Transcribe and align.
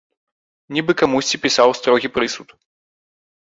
Нібы 0.77 0.95
камусьці 1.01 1.41
пісаў 1.43 1.69
строгі 1.81 2.11
прысуд. 2.17 2.57